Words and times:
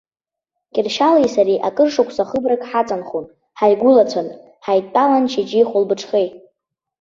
Кьыршьали 0.73 1.27
сареи 1.33 1.63
акыршықәса 1.67 2.23
хыбрак 2.29 2.61
ҳаҵанхон, 2.69 3.25
ҳаигәылацәан, 3.57 4.27
ҳаидтәалан 4.65 5.25
шьыжьи 5.31 5.67
хәылбыҽхеи. 5.69 6.27